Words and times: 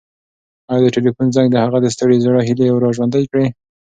ایا 0.71 0.81
د 0.83 0.87
تلیفون 0.95 1.27
زنګ 1.35 1.47
د 1.51 1.55
هغه 1.63 1.77
د 1.81 1.87
ستړي 1.95 2.17
زړه 2.25 2.39
هیلې 2.47 2.65
راژوندۍ 2.85 3.23
کړې؟ 3.31 3.45